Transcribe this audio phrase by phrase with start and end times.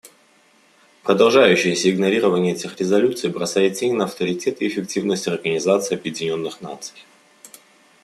[1.03, 7.03] Продолжающееся игнорирование этих резолюций бросает тень на авторитет и эффективность Организации Объединенных Наций.